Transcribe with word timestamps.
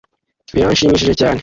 Biranshimishije 0.53 1.13
cyane 1.21 1.39